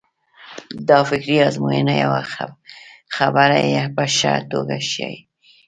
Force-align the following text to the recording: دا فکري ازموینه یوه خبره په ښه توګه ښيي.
دا 0.89 0.99
فکري 1.09 1.35
ازموینه 1.47 1.93
یوه 2.03 2.21
خبره 3.15 3.57
په 3.95 4.03
ښه 4.15 4.33
توګه 4.51 4.77
ښيي. 4.89 5.17